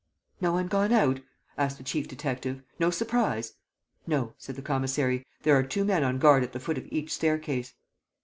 [0.41, 1.19] "No one gone out?"
[1.59, 2.63] asked the chief detective.
[2.79, 3.53] "No surprise?"
[4.07, 5.27] "No," said the commissary.
[5.43, 7.75] "There are two men on guard at the foot of each staircase."